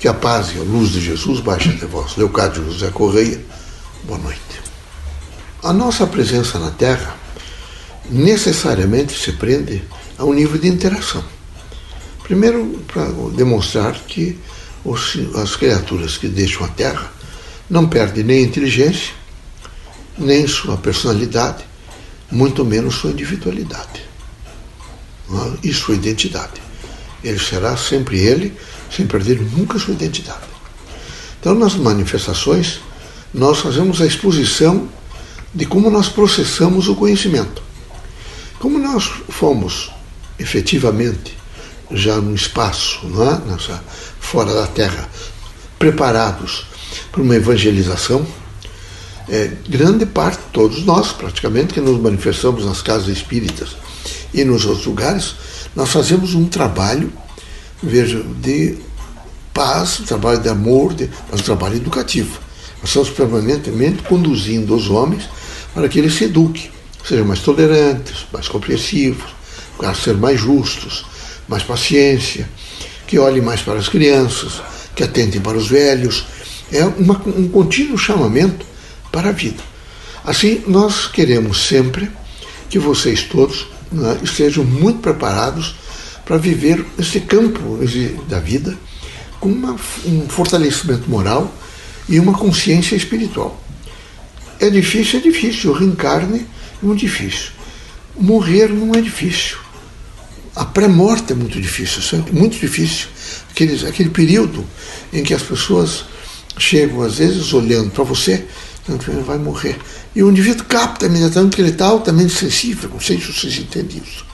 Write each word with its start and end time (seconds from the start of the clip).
Que 0.00 0.06
a 0.06 0.14
paz 0.14 0.54
e 0.54 0.58
a 0.58 0.62
luz 0.62 0.90
de 0.90 1.00
Jesus 1.00 1.40
baixe 1.40 1.70
até 1.70 1.84
vós. 1.84 2.16
Leocádio 2.16 2.64
José 2.70 2.88
Correia, 2.90 3.40
boa 4.04 4.18
noite. 4.18 4.40
A 5.62 5.72
nossa 5.72 6.06
presença 6.06 6.56
na 6.60 6.70
Terra 6.70 7.16
necessariamente 8.08 9.18
se 9.18 9.32
prende 9.32 9.82
a 10.16 10.24
um 10.24 10.32
nível 10.32 10.56
de 10.60 10.68
interação. 10.68 11.24
Primeiro, 12.22 12.80
para 12.86 13.06
demonstrar 13.34 13.94
que 13.94 14.38
os, 14.84 15.18
as 15.34 15.56
criaturas 15.56 16.16
que 16.16 16.28
deixam 16.28 16.64
a 16.64 16.68
Terra 16.68 17.10
não 17.68 17.88
perdem 17.88 18.22
nem 18.22 18.44
inteligência, 18.44 19.12
nem 20.16 20.46
sua 20.46 20.76
personalidade, 20.76 21.64
muito 22.30 22.64
menos 22.64 22.94
sua 22.94 23.10
individualidade 23.10 24.02
é? 25.30 25.68
e 25.68 25.74
sua 25.74 25.96
identidade. 25.96 26.67
Ele 27.22 27.38
será 27.38 27.76
sempre 27.76 28.18
ele, 28.18 28.54
sem 28.94 29.06
perder 29.06 29.40
nunca 29.40 29.78
sua 29.78 29.94
identidade. 29.94 30.46
Então, 31.40 31.54
nas 31.54 31.74
manifestações, 31.74 32.80
nós 33.32 33.58
fazemos 33.58 34.00
a 34.00 34.06
exposição 34.06 34.88
de 35.54 35.66
como 35.66 35.90
nós 35.90 36.08
processamos 36.08 36.88
o 36.88 36.94
conhecimento. 36.94 37.62
Como 38.58 38.78
nós 38.78 39.04
fomos 39.28 39.90
efetivamente 40.38 41.36
já 41.90 42.16
no 42.16 42.34
espaço, 42.34 43.06
não 43.08 43.28
é? 43.28 43.38
Nessa, 43.46 43.82
fora 44.20 44.52
da 44.52 44.66
Terra, 44.66 45.08
preparados 45.78 46.66
para 47.10 47.22
uma 47.22 47.36
evangelização, 47.36 48.26
é, 49.28 49.52
grande 49.68 50.06
parte, 50.06 50.40
todos 50.52 50.84
nós 50.84 51.12
praticamente, 51.12 51.74
que 51.74 51.80
nos 51.80 52.00
manifestamos 52.00 52.64
nas 52.64 52.82
casas 52.82 53.08
espíritas 53.08 53.76
e 54.32 54.44
nos 54.44 54.64
outros 54.64 54.86
lugares, 54.86 55.34
nós 55.78 55.90
fazemos 55.90 56.34
um 56.34 56.44
trabalho, 56.44 57.12
veja, 57.80 58.20
de 58.40 58.78
paz, 59.54 60.00
um 60.00 60.04
trabalho 60.04 60.40
de 60.40 60.48
amor, 60.48 60.92
de, 60.92 61.08
um 61.32 61.36
trabalho 61.36 61.76
educativo. 61.76 62.36
Nós 62.80 62.88
estamos 62.88 63.10
permanentemente 63.10 64.02
conduzindo 64.02 64.74
os 64.74 64.90
homens 64.90 65.28
para 65.72 65.88
que 65.88 66.00
eles 66.00 66.14
se 66.14 66.24
eduquem, 66.24 66.68
sejam 67.06 67.24
mais 67.24 67.38
tolerantes, 67.38 68.26
mais 68.32 68.48
compreensivos, 68.48 69.30
para 69.76 69.94
ser 69.94 70.16
mais 70.16 70.40
justos, 70.40 71.06
mais 71.46 71.62
paciência, 71.62 72.50
que 73.06 73.16
olhem 73.16 73.40
mais 73.40 73.62
para 73.62 73.78
as 73.78 73.88
crianças, 73.88 74.60
que 74.96 75.04
atentem 75.04 75.40
para 75.40 75.56
os 75.56 75.68
velhos. 75.68 76.26
É 76.72 76.84
uma, 76.84 77.22
um 77.24 77.48
contínuo 77.48 77.96
chamamento 77.96 78.66
para 79.12 79.28
a 79.28 79.32
vida. 79.32 79.62
Assim, 80.24 80.60
nós 80.66 81.06
queremos 81.06 81.68
sempre 81.68 82.10
que 82.68 82.80
vocês 82.80 83.22
todos 83.22 83.77
né, 83.90 84.18
estejam 84.22 84.64
muito 84.64 85.00
preparados 85.00 85.74
para 86.24 86.36
viver 86.36 86.84
esse 86.98 87.20
campo 87.20 87.78
da 88.28 88.38
vida 88.38 88.76
com 89.40 89.48
uma, 89.48 89.76
um 90.04 90.28
fortalecimento 90.28 91.08
moral 91.08 91.52
e 92.08 92.18
uma 92.18 92.32
consciência 92.32 92.96
espiritual. 92.96 93.62
É 94.60 94.68
difícil, 94.68 95.20
é 95.20 95.22
difícil. 95.22 95.72
Reencarne 95.72 96.40
é 96.82 96.86
muito 96.86 97.00
difícil. 97.00 97.50
Morrer 98.18 98.68
não 98.68 98.94
é 98.94 99.00
difícil. 99.00 99.58
A 100.54 100.64
pré-morte 100.64 101.32
é 101.32 101.36
muito 101.36 101.60
difícil, 101.60 102.18
é 102.18 102.32
muito 102.32 102.58
difícil. 102.58 103.06
Aquele, 103.50 103.86
aquele 103.86 104.10
período 104.10 104.66
em 105.12 105.22
que 105.22 105.32
as 105.32 105.42
pessoas 105.42 106.04
chegam, 106.58 107.02
às 107.02 107.18
vezes, 107.18 107.52
olhando 107.52 107.90
para 107.90 108.02
você, 108.02 108.44
ele 108.92 109.22
vai 109.22 109.38
morrer. 109.38 109.78
E 110.14 110.22
o 110.22 110.30
indivíduo 110.30 110.64
capta 110.66 111.06
imediatamente 111.06 111.56
que 111.56 111.62
ele 111.62 111.70
está 111.70 111.86
altamente 111.86 112.32
sensível, 112.32 112.90
não 112.90 113.00
sei 113.00 113.20
se 113.20 113.32
vocês 113.32 113.58
entendem 113.58 114.02
isso. 114.04 114.24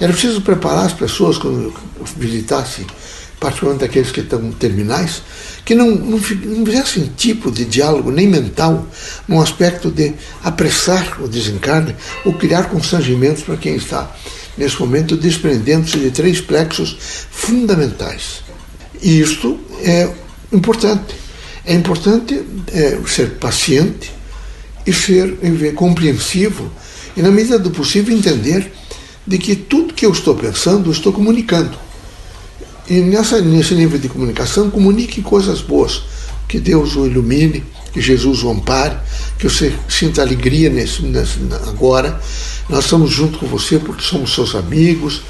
Era 0.00 0.12
preciso 0.12 0.40
preparar 0.40 0.86
as 0.86 0.92
pessoas 0.92 1.38
quando 1.38 1.74
visitasse, 2.16 2.86
particularmente 3.40 3.84
aqueles 3.84 4.12
que 4.12 4.20
estão 4.20 4.50
terminais, 4.52 5.22
que 5.64 5.74
não, 5.74 5.90
não, 5.90 6.18
não 6.18 6.66
fizessem 6.66 7.12
tipo 7.16 7.50
de 7.50 7.64
diálogo, 7.64 8.10
nem 8.10 8.28
mental, 8.28 8.86
num 9.26 9.40
aspecto 9.40 9.90
de 9.90 10.14
apressar 10.42 11.20
o 11.20 11.28
desencarne 11.28 11.94
ou 12.24 12.32
criar 12.32 12.64
constrangimentos 12.70 13.42
para 13.42 13.56
quem 13.56 13.74
está, 13.74 14.10
nesse 14.56 14.78
momento, 14.78 15.16
desprendendo-se 15.16 15.98
de 15.98 16.10
três 16.10 16.40
plexos 16.40 16.96
fundamentais. 17.30 18.42
E 19.02 19.20
isto 19.20 19.58
é 19.82 20.08
importante. 20.52 21.27
É 21.68 21.74
importante 21.74 22.42
é, 22.72 22.98
ser 23.06 23.32
paciente 23.34 24.10
e 24.86 24.92
ser 24.92 25.36
compreensivo 25.74 26.72
e, 27.14 27.20
na 27.20 27.30
medida 27.30 27.58
do 27.58 27.70
possível, 27.70 28.16
entender 28.16 28.72
de 29.26 29.36
que 29.36 29.54
tudo 29.54 29.92
que 29.92 30.06
eu 30.06 30.12
estou 30.12 30.34
pensando, 30.34 30.88
eu 30.88 30.92
estou 30.92 31.12
comunicando. 31.12 31.76
E 32.88 33.00
nessa, 33.00 33.42
nesse 33.42 33.74
nível 33.74 33.98
de 33.98 34.08
comunicação, 34.08 34.70
comunique 34.70 35.20
coisas 35.20 35.60
boas. 35.60 36.04
Que 36.48 36.58
Deus 36.58 36.96
o 36.96 37.04
ilumine, 37.04 37.62
que 37.92 38.00
Jesus 38.00 38.42
o 38.42 38.48
ampare, 38.48 38.96
que 39.38 39.46
você 39.46 39.70
sinta 39.90 40.22
alegria 40.22 40.70
nesse, 40.70 41.02
nesse, 41.02 41.38
agora. 41.68 42.18
Nós 42.70 42.84
estamos 42.84 43.10
junto 43.10 43.38
com 43.38 43.46
você 43.46 43.78
porque 43.78 44.02
somos 44.02 44.32
seus 44.32 44.54
amigos, 44.54 45.20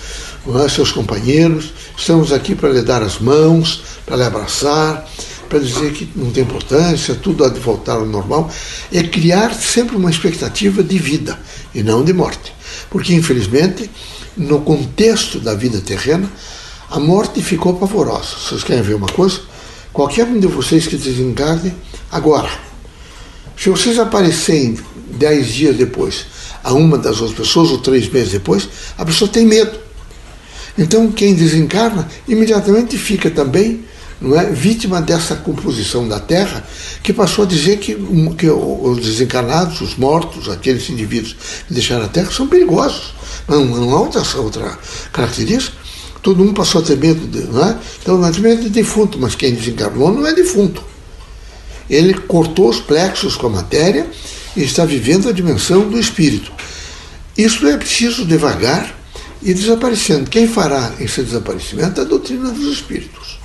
é, 0.64 0.68
seus 0.68 0.92
companheiros. 0.92 1.72
Estamos 1.96 2.32
aqui 2.32 2.54
para 2.54 2.68
lhe 2.68 2.82
dar 2.82 3.02
as 3.02 3.18
mãos, 3.18 3.82
para 4.06 4.14
lhe 4.18 4.22
abraçar, 4.22 5.04
para 5.48 5.58
dizer 5.58 5.92
que 5.92 6.08
não 6.14 6.30
tem 6.30 6.42
importância, 6.42 7.14
tudo 7.14 7.44
há 7.44 7.48
de 7.48 7.58
voltar 7.58 7.94
ao 7.94 8.06
normal. 8.06 8.50
É 8.92 9.02
criar 9.02 9.54
sempre 9.54 9.96
uma 9.96 10.10
expectativa 10.10 10.82
de 10.82 10.98
vida 10.98 11.38
e 11.74 11.82
não 11.82 12.04
de 12.04 12.12
morte. 12.12 12.52
Porque, 12.90 13.14
infelizmente, 13.14 13.90
no 14.36 14.60
contexto 14.60 15.40
da 15.40 15.54
vida 15.54 15.80
terrena, 15.80 16.30
a 16.90 16.98
morte 16.98 17.42
ficou 17.42 17.74
pavorosa. 17.74 18.36
Vocês 18.38 18.62
querem 18.62 18.82
ver 18.82 18.94
uma 18.94 19.08
coisa? 19.08 19.40
Qualquer 19.92 20.26
um 20.26 20.38
de 20.38 20.46
vocês 20.46 20.86
que 20.86 20.96
desencarne 20.96 21.74
agora, 22.10 22.50
se 23.56 23.68
vocês 23.68 23.98
aparecerem 23.98 24.78
dez 25.10 25.48
dias 25.48 25.76
depois 25.76 26.26
a 26.62 26.72
uma 26.72 26.98
das 26.98 27.20
outras 27.20 27.48
pessoas, 27.48 27.70
ou 27.70 27.78
três 27.78 28.08
meses 28.08 28.32
depois, 28.32 28.68
a 28.96 29.04
pessoa 29.04 29.30
tem 29.30 29.44
medo. 29.44 29.78
Então, 30.76 31.10
quem 31.10 31.34
desencarna 31.34 32.08
imediatamente 32.28 32.96
fica 32.96 33.30
também 33.30 33.84
não 34.20 34.38
é, 34.38 34.50
vítima 34.50 35.00
dessa 35.00 35.36
composição 35.36 36.08
da 36.08 36.18
Terra, 36.18 36.66
que 37.02 37.12
passou 37.12 37.44
a 37.44 37.46
dizer 37.46 37.78
que, 37.78 37.96
que 38.36 38.50
os 38.50 38.98
desencarnados, 38.98 39.80
os 39.80 39.96
mortos, 39.96 40.48
aqueles 40.48 40.88
indivíduos 40.90 41.36
que 41.66 41.74
deixaram 41.74 42.04
a 42.04 42.08
Terra, 42.08 42.30
são 42.30 42.46
perigosos. 42.46 43.14
Não, 43.46 43.64
não 43.64 43.92
há 43.92 44.00
outra, 44.00 44.22
outra 44.40 44.78
característica 45.12 45.76
todo 46.22 46.38
mundo 46.38 46.52
passou 46.52 46.80
a 46.80 46.84
ter 46.84 46.96
medo, 46.96 47.26
de, 47.26 47.46
não 47.50 47.64
é? 47.64 47.78
Então, 48.02 48.18
não 48.18 48.26
é 48.26 48.56
defunto, 48.68 49.18
mas 49.18 49.34
quem 49.34 49.54
desencarnou 49.54 50.12
não 50.12 50.26
é 50.26 50.34
defunto. 50.34 50.82
Ele 51.88 52.12
cortou 52.12 52.68
os 52.68 52.80
plexos 52.80 53.36
com 53.36 53.46
a 53.46 53.50
matéria 53.50 54.06
e 54.56 54.62
está 54.62 54.84
vivendo 54.84 55.28
a 55.28 55.32
dimensão 55.32 55.88
do 55.88 55.98
espírito. 55.98 56.52
Isso 57.36 57.66
é 57.66 57.76
preciso 57.76 58.26
devagar 58.26 58.94
e 59.42 59.54
desaparecendo. 59.54 60.28
Quem 60.28 60.46
fará 60.46 60.92
esse 61.00 61.22
desaparecimento 61.22 62.00
é 62.00 62.04
a 62.04 62.06
doutrina 62.06 62.50
dos 62.50 62.74
espíritos. 62.74 63.38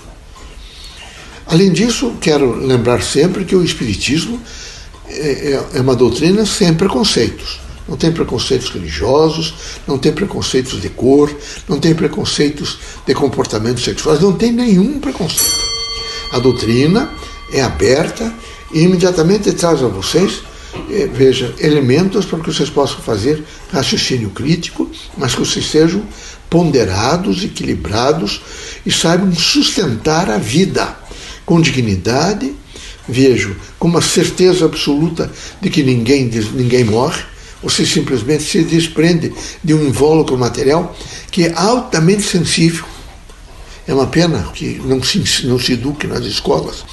Além 1.54 1.72
disso, 1.72 2.16
quero 2.20 2.56
lembrar 2.56 3.04
sempre 3.04 3.46
que 3.46 3.56
o 3.56 3.64
espiritismo 3.64 4.42
é, 5.08 5.52
é, 5.52 5.66
é 5.76 5.82
uma 5.82 5.96
doutrina 5.96 6.48
sem 6.48 6.74
preconceitos 6.74 7.62
não 7.88 7.98
tem 7.98 8.12
preconceitos 8.12 8.70
religiosos, 8.70 9.54
não 9.86 9.98
tem 9.98 10.14
preconceitos 10.14 10.82
de 10.82 10.90
cor, 10.90 11.30
não 11.68 11.80
tem 11.80 11.94
preconceitos 11.94 12.80
de 13.06 13.14
comportamentos 13.14 13.84
sexuais, 13.84 14.22
não 14.22 14.32
tem 14.32 14.54
nenhum 14.54 15.02
preconceito. 15.02 15.54
A 16.32 16.40
doutrina 16.40 17.12
é 17.52 17.62
aberta 17.62 18.34
e 18.74 18.84
imediatamente 18.84 19.52
traz 19.52 19.84
a 19.84 19.88
vocês, 19.88 20.42
eh, 20.90 21.10
veja, 21.14 21.54
elementos 21.60 22.26
para 22.26 22.40
que 22.40 22.54
vocês 22.54 22.70
possam 22.70 23.00
fazer 23.00 23.44
raciocínio 23.70 24.30
crítico, 24.30 24.90
mas 25.18 25.36
que 25.36 25.42
vocês 25.42 25.70
sejam 25.70 26.04
ponderados, 26.50 27.44
equilibrados 27.44 28.42
e 28.86 28.92
saibam 28.92 29.34
sustentar 29.34 30.30
a 30.30 30.38
vida 30.38 31.03
com 31.46 31.62
dignidade, 31.62 32.54
vejo, 33.08 33.56
com 33.78 33.88
uma 33.88 34.02
certeza 34.02 34.66
absoluta 34.66 35.32
de 35.62 35.70
que 35.70 35.84
ninguém, 35.84 36.30
ninguém 36.54 36.84
morre, 36.84 37.22
você 37.62 37.86
simplesmente 37.86 38.44
se 38.44 38.64
desprende 38.64 39.34
de 39.64 39.74
um 39.74 39.88
invólucro 39.88 40.38
material 40.38 40.96
que 41.32 41.46
é 41.46 41.54
altamente 41.56 42.24
sensível. 42.24 42.86
É 43.88 43.94
uma 43.94 44.08
pena 44.08 44.50
que 44.54 44.82
não 44.86 45.02
se, 45.02 45.46
não 45.46 45.58
se 45.60 45.74
eduque 45.74 46.08
nas 46.08 46.26
escolas. 46.26 46.84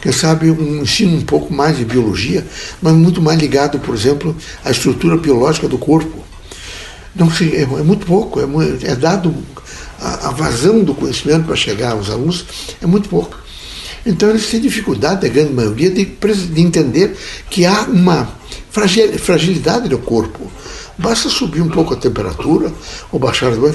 Quem 0.00 0.12
sabe 0.12 0.50
um 0.50 0.82
ensino 0.82 1.16
um 1.16 1.22
pouco 1.22 1.52
mais 1.52 1.76
de 1.76 1.84
biologia, 1.84 2.46
mas 2.80 2.94
muito 2.94 3.20
mais 3.20 3.38
ligado, 3.38 3.78
por 3.78 3.94
exemplo, 3.94 4.34
à 4.64 4.70
estrutura 4.70 5.16
biológica 5.16 5.68
do 5.68 5.76
corpo. 5.76 6.24
Não 7.14 7.30
se, 7.30 7.54
é, 7.54 7.62
é 7.62 7.66
muito 7.66 8.06
pouco, 8.06 8.40
é, 8.40 8.44
é 8.90 8.94
dado 8.94 9.34
a, 10.00 10.28
a 10.28 10.30
vazão 10.30 10.82
do 10.82 10.94
conhecimento 10.94 11.44
para 11.44 11.56
chegar 11.56 11.92
aos 11.92 12.08
alunos, 12.08 12.46
é 12.80 12.86
muito 12.86 13.08
pouco. 13.08 13.39
Então 14.04 14.30
eles 14.30 14.46
têm 14.46 14.60
dificuldade, 14.60 15.26
a 15.26 15.28
grande 15.28 15.52
maioria, 15.52 15.90
de, 15.90 16.04
de 16.04 16.60
entender 16.60 17.16
que 17.48 17.66
há 17.66 17.82
uma 17.82 18.32
fragilidade 18.70 19.88
do 19.88 19.98
corpo. 19.98 20.50
Basta 20.96 21.28
subir 21.28 21.62
um 21.62 21.68
pouco 21.68 21.94
a 21.94 21.96
temperatura 21.96 22.72
ou 23.10 23.18
baixar 23.18 23.52
a 23.52 23.72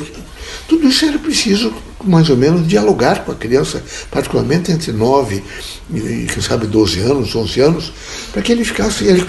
Tudo 0.67 0.87
isso 0.87 1.05
era 1.05 1.17
preciso 1.17 1.73
mais 2.03 2.29
ou 2.29 2.37
menos 2.37 2.67
dialogar 2.67 3.23
com 3.25 3.31
a 3.31 3.35
criança, 3.35 3.83
particularmente 4.11 4.71
entre 4.71 4.91
9 4.91 5.43
e, 5.91 6.27
quem 6.31 6.41
sabe, 6.41 6.67
12 6.67 6.99
anos, 6.99 7.35
11 7.35 7.61
anos, 7.61 7.93
para 8.31 8.41
que 8.41 8.51
ele 8.51 8.63
ficasse, 8.63 9.05
ele 9.05 9.25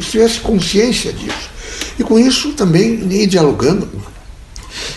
tivesse 0.00 0.40
consciência 0.40 1.12
disso. 1.12 1.50
E 1.98 2.04
com 2.04 2.18
isso 2.18 2.52
também 2.52 2.94
ir 3.10 3.26
dialogando, 3.26 3.88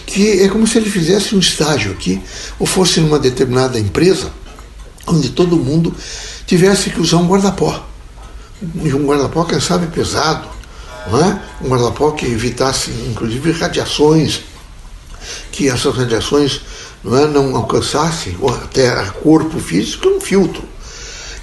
que 0.06 0.42
é 0.44 0.50
como 0.50 0.68
se 0.68 0.78
ele 0.78 0.90
fizesse 0.90 1.36
um 1.36 1.40
estágio 1.40 1.92
aqui, 1.92 2.22
ou 2.60 2.66
fosse 2.66 3.00
numa 3.00 3.20
determinada 3.20 3.80
empresa, 3.80 4.32
onde 5.10 5.30
todo 5.30 5.58
mundo 5.58 5.94
tivesse 6.46 6.90
que 6.90 7.02
usar 7.02 7.18
um 7.18 7.28
guarda-pó. 7.28 7.86
E 8.84 8.94
um 8.94 9.06
guarda-pó, 9.06 9.44
quem 9.46 9.60
sabe, 9.60 9.88
pesado, 9.88 10.48
não 11.10 11.20
é? 11.20 11.42
um 11.62 11.70
guarda-pó 11.70 12.12
que 12.12 12.26
evitasse, 12.26 12.92
inclusive, 13.10 13.52
radiações, 13.52 14.42
que 15.52 15.70
essas 15.70 15.96
radiações 15.96 16.62
não, 17.04 17.18
é, 17.18 17.28
não 17.28 17.56
alcançassem 17.56 18.38
até 18.64 19.02
o 19.02 19.14
corpo 19.14 19.60
físico, 19.60 20.08
um 20.10 20.22
filtro. 20.22 20.64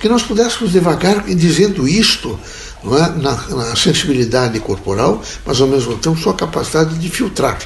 Que 0.00 0.08
nós 0.08 0.22
pudéssemos 0.22 0.72
devagar 0.72 1.24
dizendo 1.24 1.88
isto 1.88 2.38
não 2.84 2.96
é, 2.96 3.10
na, 3.16 3.32
na 3.48 3.76
sensibilidade 3.76 4.60
corporal, 4.60 5.22
mas 5.44 5.60
ao 5.60 5.66
mesmo 5.66 5.96
tempo 5.96 6.18
sua 6.18 6.34
capacidade 6.34 6.98
de 6.98 7.08
filtrar 7.08 7.58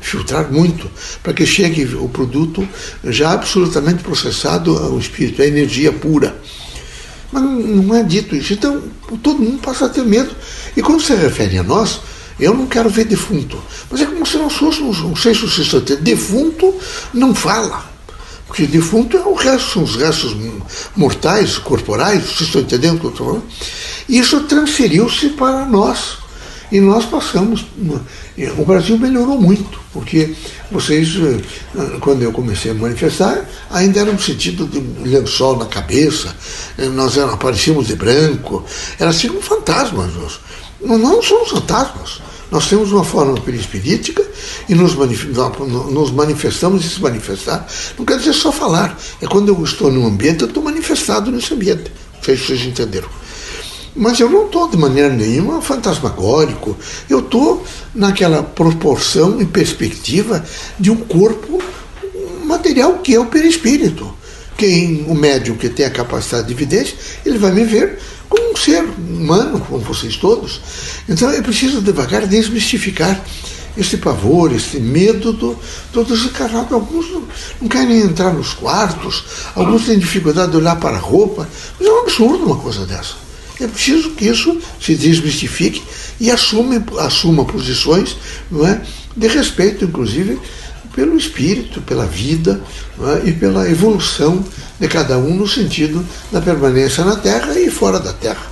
filtrar 0.00 0.50
muito, 0.50 0.90
para 1.22 1.32
que 1.32 1.46
chegue 1.46 1.84
o 1.94 2.08
produto 2.08 2.66
já 3.04 3.32
absolutamente 3.32 4.02
processado 4.02 4.76
ao 4.76 4.98
espírito, 4.98 5.42
a 5.42 5.46
energia 5.46 5.92
pura. 5.92 6.36
Mas 7.32 7.42
não 7.42 7.94
é 7.94 8.02
dito 8.02 8.34
isso. 8.34 8.52
Então, 8.52 8.82
todo 9.22 9.40
mundo 9.40 9.60
passa 9.60 9.86
a 9.86 9.88
ter 9.88 10.04
medo. 10.04 10.34
E 10.76 10.82
quando 10.82 11.02
se 11.02 11.14
refere 11.14 11.58
a 11.58 11.62
nós, 11.62 12.00
eu 12.38 12.54
não 12.54 12.66
quero 12.66 12.88
ver 12.88 13.04
defunto. 13.04 13.62
Mas 13.90 14.00
é 14.00 14.06
como 14.06 14.26
se 14.26 14.36
nós 14.38 14.54
fôssemos, 14.54 15.00
não 15.00 15.14
sei 15.14 15.34
se 15.34 15.42
vocês 15.42 15.66
estão 15.66 15.80
entendendo, 15.80 16.04
defunto 16.04 16.74
não 17.12 17.34
fala. 17.34 17.88
Porque 18.46 18.66
defunto 18.66 19.16
é 19.16 19.20
o 19.20 19.34
resto, 19.34 19.74
são 19.74 19.82
os 19.84 19.94
restos 19.94 20.36
mortais, 20.96 21.56
corporais, 21.58 22.24
vocês 22.24 22.40
estão 22.40 22.62
entendendo 22.62 22.96
o 22.96 23.00
que 23.00 23.06
eu 23.06 23.10
estou 23.10 23.26
falando? 23.26 23.44
Isso 24.08 24.40
transferiu-se 24.40 25.28
para 25.30 25.64
nós. 25.66 26.18
E 26.72 26.80
nós 26.80 27.04
passamos. 27.04 27.66
O 28.56 28.64
Brasil 28.64 28.98
melhorou 28.98 29.40
muito, 29.40 29.78
porque 29.92 30.34
vocês, 30.70 31.08
eh, 31.16 31.98
quando 32.00 32.22
eu 32.22 32.32
comecei 32.32 32.70
a 32.70 32.74
manifestar, 32.74 33.48
ainda 33.70 34.00
era 34.00 34.10
um 34.10 34.18
sentido 34.18 34.66
de 34.66 34.80
lençol 35.08 35.58
na 35.58 35.66
cabeça, 35.66 36.34
eh, 36.78 36.86
nós 36.86 37.18
aparecíamos 37.18 37.88
de 37.88 37.96
branco, 37.96 38.64
era 38.98 39.10
assim 39.10 39.28
um 39.30 39.42
fantasma. 39.42 40.06
Nós, 40.06 40.40
nós 40.80 41.00
não 41.00 41.22
somos 41.22 41.50
fantasmas. 41.50 42.20
Nós 42.50 42.68
temos 42.68 42.90
uma 42.90 43.04
forma 43.04 43.40
perispirítica 43.40 44.26
e 44.68 44.74
nos 44.74 44.94
manifestamos 46.10 46.84
e 46.84 46.88
se 46.88 47.00
manifestar 47.00 47.64
não 47.96 48.04
quer 48.04 48.18
dizer 48.18 48.32
só 48.32 48.50
falar. 48.50 48.98
É 49.20 49.26
quando 49.26 49.48
eu 49.48 49.62
estou 49.62 49.90
num 49.90 50.06
ambiente, 50.06 50.42
eu 50.42 50.48
estou 50.48 50.62
manifestado 50.62 51.30
nesse 51.30 51.54
ambiente. 51.54 51.92
Não 52.16 52.22
sei 52.22 52.36
se 52.36 52.46
vocês 52.46 52.62
entenderam. 52.62 53.08
Mas 54.00 54.18
eu 54.18 54.30
não 54.30 54.46
estou 54.46 54.66
de 54.66 54.78
maneira 54.78 55.10
nenhuma 55.10 55.60
fantasmagórico. 55.60 56.74
Eu 57.06 57.18
estou 57.18 57.62
naquela 57.94 58.42
proporção 58.42 59.42
e 59.42 59.44
perspectiva 59.44 60.42
de 60.78 60.90
um 60.90 60.96
corpo 60.96 61.62
material 62.46 62.94
que 63.00 63.14
é 63.14 63.20
o 63.20 63.26
perispírito. 63.26 64.10
Quem, 64.56 65.04
o 65.06 65.14
médium 65.14 65.54
que 65.54 65.68
tem 65.68 65.84
a 65.84 65.90
capacidade 65.90 66.46
de 66.46 66.54
evidência, 66.54 66.96
ele 67.26 67.36
vai 67.36 67.52
me 67.52 67.62
ver 67.62 67.98
como 68.26 68.52
um 68.52 68.56
ser 68.56 68.82
humano, 68.82 69.60
como 69.68 69.80
vocês 69.80 70.16
todos. 70.16 70.62
Então 71.06 71.30
é 71.30 71.42
preciso 71.42 71.82
devagar 71.82 72.26
desmistificar 72.26 73.22
esse 73.76 73.98
pavor, 73.98 74.50
esse 74.50 74.80
medo 74.80 75.34
do, 75.34 75.58
todos 75.92 76.24
encarnados. 76.24 76.72
Alguns 76.72 77.10
não, 77.10 77.24
não, 77.60 77.68
querem 77.68 78.00
entrar 78.00 78.32
nos 78.32 78.54
quartos, 78.54 79.24
alguns 79.54 79.84
têm 79.84 79.98
dificuldade 79.98 80.52
de 80.52 80.56
olhar 80.56 80.76
para 80.76 80.96
a 80.96 81.00
roupa. 81.00 81.46
Mas 81.78 81.86
é 81.86 81.92
um 81.92 82.00
absurdo 82.00 82.46
uma 82.46 82.56
coisa 82.56 82.86
dessa. 82.86 83.28
É 83.60 83.66
preciso 83.66 84.10
que 84.10 84.26
isso 84.26 84.58
se 84.80 84.94
desmistifique 84.94 85.82
e 86.18 86.30
assuma, 86.30 86.82
assuma 86.98 87.44
posições 87.44 88.16
não 88.50 88.66
é, 88.66 88.80
de 89.16 89.28
respeito, 89.28 89.84
inclusive, 89.84 90.38
pelo 90.94 91.16
espírito, 91.16 91.80
pela 91.82 92.06
vida 92.06 92.60
é, 92.98 93.28
e 93.28 93.32
pela 93.32 93.68
evolução 93.68 94.44
de 94.78 94.88
cada 94.88 95.18
um 95.18 95.34
no 95.34 95.46
sentido 95.46 96.04
da 96.32 96.40
permanência 96.40 97.04
na 97.04 97.16
terra 97.16 97.58
e 97.58 97.70
fora 97.70 98.00
da 98.00 98.12
terra. 98.12 98.50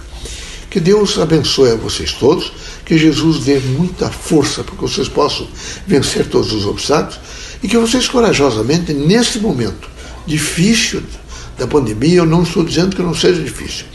Que 0.71 0.79
Deus 0.79 1.19
abençoe 1.19 1.71
a 1.71 1.77
vocês 1.77 2.13
todos, 2.13 2.53
que 2.85 2.99
Jesus 2.99 3.45
dê 3.45 3.59
muita 3.59 4.11
força 4.11 4.63
para 4.63 4.75
que 4.75 4.83
vocês 4.83 5.09
possam 5.09 5.49
vencer 5.87 6.27
todos 6.27 6.53
os 6.53 6.67
obstáculos 6.67 7.19
e 7.63 7.69
que 7.69 7.79
vocês 7.79 8.07
corajosamente, 8.07 8.93
nesse 8.93 9.39
momento 9.39 9.89
difícil 10.27 11.03
da 11.57 11.67
pandemia, 11.67 12.19
eu 12.19 12.27
não 12.27 12.43
estou 12.43 12.63
dizendo 12.63 12.95
que 12.95 13.03
não 13.03 13.15
seja 13.15 13.43
difícil, 13.43 13.87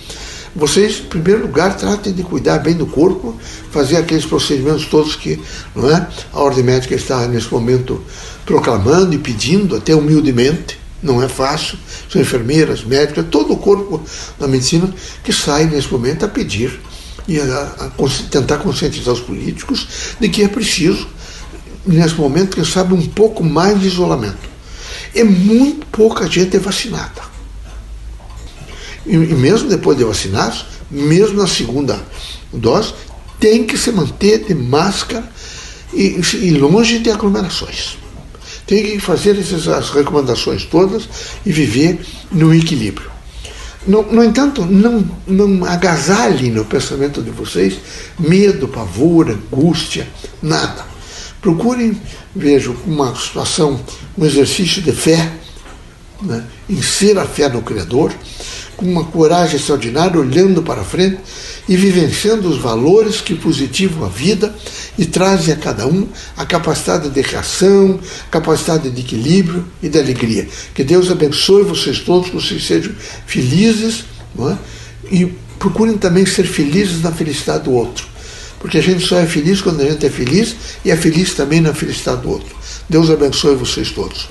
vocês, 0.56 1.00
em 1.00 1.10
primeiro 1.10 1.42
lugar, 1.42 1.76
tratem 1.76 2.14
de 2.14 2.22
cuidar 2.22 2.60
bem 2.60 2.76
do 2.76 2.86
corpo, 2.86 3.36
fazer 3.72 3.98
aqueles 3.98 4.26
procedimentos 4.26 4.86
todos 4.86 5.16
que 5.16 5.42
não 5.76 5.90
é, 5.90 6.08
a 6.32 6.40
ordem 6.40 6.64
médica 6.64 6.94
está 6.94 7.28
nesse 7.28 7.52
momento 7.52 8.04
proclamando 8.46 9.14
e 9.14 9.18
pedindo, 9.18 9.76
até 9.76 9.96
humildemente, 9.96 10.80
não 11.02 11.22
é 11.22 11.28
fácil, 11.28 11.78
são 12.10 12.22
enfermeiras, 12.22 12.84
médicos, 12.84 13.26
todo 13.30 13.52
o 13.54 13.58
corpo 13.58 14.02
da 14.40 14.48
medicina 14.48 14.94
que 15.24 15.34
sai 15.34 15.66
nesse 15.66 15.92
momento 15.92 16.24
a 16.24 16.28
pedir 16.28 16.80
e 17.28 17.40
a, 17.40 17.44
a, 17.44 17.86
a 17.86 18.30
tentar 18.30 18.58
conscientizar 18.58 19.14
os 19.14 19.20
políticos 19.20 20.16
de 20.20 20.30
que 20.30 20.44
é 20.44 20.48
preciso, 20.48 21.08
nesse 21.86 22.16
momento, 22.16 22.56
quem 22.56 22.64
sabe, 22.64 22.94
um 22.94 23.08
pouco 23.08 23.44
mais 23.44 23.80
de 23.80 23.88
isolamento. 23.88 24.54
É 25.16 25.24
muito 25.24 25.86
pouca 25.88 26.28
gente 26.28 26.58
vacinada. 26.58 27.23
E, 29.06 29.16
e 29.16 29.36
mesmo 29.36 29.70
depois 29.70 29.98
de 29.98 30.04
vacinados, 30.04 30.66
mesmo 30.90 31.38
na 31.38 31.48
segunda 31.48 32.02
dose, 32.52 32.94
tem 33.40 33.66
que 33.66 33.78
se 33.78 33.92
manter 33.92 34.46
de 34.46 34.56
máscara 34.56 35.30
e, 35.94 36.20
e 36.42 36.52
longe 36.52 37.00
de 37.00 37.12
aglomerações. 37.12 37.98
Tem 38.66 38.84
que 38.84 39.00
fazer 39.00 39.38
essas 39.38 39.68
as 39.68 39.90
recomendações 39.90 40.66
todas 40.66 41.10
e 41.46 41.52
viver 41.52 42.00
no 42.32 42.54
equilíbrio. 42.54 43.12
No, 43.86 44.02
no 44.04 44.24
entanto, 44.24 44.66
não, 44.66 45.06
não 45.28 45.66
agasalhe 45.66 46.50
no 46.50 46.64
pensamento 46.64 47.22
de 47.22 47.32
vocês 47.32 47.78
medo, 48.18 48.68
pavor, 48.68 49.30
angústia, 49.30 50.08
nada. 50.42 50.86
Procurem, 51.42 52.02
vejo, 52.34 52.78
uma 52.86 53.14
situação, 53.14 53.78
um 54.18 54.26
exercício 54.26 54.82
de 54.82 54.94
fé, 54.94 55.30
né, 56.24 56.44
ser 56.82 57.18
a 57.18 57.26
fé 57.26 57.50
no 57.50 57.62
Criador, 57.62 58.14
com 58.76 58.86
uma 58.86 59.04
coragem 59.04 59.58
extraordinária, 59.58 60.20
olhando 60.20 60.62
para 60.62 60.84
frente 60.84 61.20
e 61.68 61.76
vivenciando 61.76 62.50
os 62.50 62.58
valores 62.58 63.22
que 63.22 63.36
positivam 63.36 64.06
a 64.06 64.10
vida 64.10 64.54
e 64.98 65.06
trazem 65.06 65.54
a 65.54 65.58
cada 65.58 65.88
um 65.88 66.08
a 66.36 66.46
capacidade 66.46 67.10
de 67.10 67.22
reação, 67.22 68.00
capacidade 68.30 68.90
de 68.90 69.02
equilíbrio 69.02 69.66
e 69.82 69.90
de 69.90 69.98
alegria. 69.98 70.48
Que 70.74 70.84
Deus 70.84 71.10
abençoe 71.10 71.64
vocês 71.64 72.00
todos, 72.00 72.30
que 72.30 72.36
vocês 72.36 72.66
sejam 72.66 72.94
felizes 73.26 74.04
é? 74.40 74.58
e 75.12 75.26
procurem 75.60 75.98
também 75.98 76.26
ser 76.26 76.46
felizes 76.46 77.02
na 77.02 77.12
felicidade 77.12 77.66
do 77.66 77.72
outro. 77.72 78.06
Porque 78.60 78.78
a 78.78 78.82
gente 78.82 79.06
só 79.06 79.18
é 79.18 79.26
feliz 79.26 79.62
quando 79.62 79.82
a 79.82 79.90
gente 79.90 80.06
é 80.06 80.10
feliz 80.10 80.56
e 80.86 80.92
é 80.92 80.96
feliz 80.96 81.34
também 81.34 81.62
na 81.62 81.74
felicidade 81.74 82.22
do 82.22 82.30
outro. 82.30 82.56
Deus 82.90 83.10
abençoe 83.10 83.56
vocês 83.56 83.92
todos. 83.92 84.30